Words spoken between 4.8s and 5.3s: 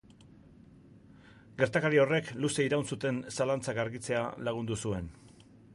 zuen.